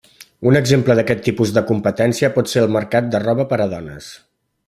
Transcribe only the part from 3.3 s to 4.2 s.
per a dones.